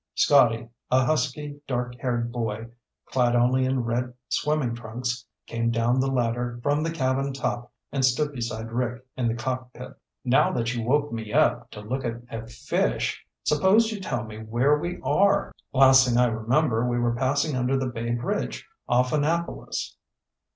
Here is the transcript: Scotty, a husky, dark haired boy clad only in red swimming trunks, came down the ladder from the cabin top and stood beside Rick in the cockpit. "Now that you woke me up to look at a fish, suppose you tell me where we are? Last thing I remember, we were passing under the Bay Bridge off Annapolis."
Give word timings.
Scotty, 0.15 0.67
a 0.89 1.05
husky, 1.05 1.61
dark 1.67 1.93
haired 2.01 2.31
boy 2.31 2.69
clad 3.05 3.35
only 3.35 3.65
in 3.65 3.83
red 3.83 4.15
swimming 4.29 4.73
trunks, 4.73 5.27
came 5.45 5.69
down 5.69 5.99
the 5.99 6.09
ladder 6.11 6.59
from 6.63 6.81
the 6.81 6.89
cabin 6.89 7.33
top 7.33 7.71
and 7.91 8.03
stood 8.03 8.31
beside 8.31 8.71
Rick 8.71 9.05
in 9.15 9.27
the 9.27 9.35
cockpit. 9.35 9.93
"Now 10.25 10.51
that 10.53 10.73
you 10.73 10.81
woke 10.83 11.11
me 11.11 11.31
up 11.33 11.69
to 11.69 11.81
look 11.81 12.03
at 12.03 12.23
a 12.31 12.47
fish, 12.47 13.23
suppose 13.43 13.91
you 13.91 13.99
tell 14.01 14.23
me 14.23 14.39
where 14.39 14.75
we 14.75 14.99
are? 15.03 15.51
Last 15.71 16.07
thing 16.07 16.17
I 16.17 16.25
remember, 16.25 16.83
we 16.89 16.97
were 16.97 17.13
passing 17.13 17.55
under 17.55 17.77
the 17.77 17.85
Bay 17.85 18.09
Bridge 18.15 18.67
off 18.89 19.13
Annapolis." 19.13 19.97